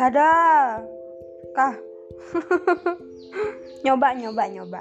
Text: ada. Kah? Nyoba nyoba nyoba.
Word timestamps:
ada. 0.00 0.30
Kah? 1.52 1.74
Nyoba 3.84 4.08
nyoba 4.16 4.44
nyoba. 4.48 4.80